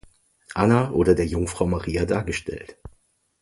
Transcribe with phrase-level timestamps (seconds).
[0.55, 2.75] Anna oder der Jungfrau Maria dargestellt.